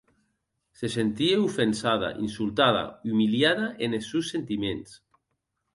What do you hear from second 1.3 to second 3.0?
ofensada, insultada,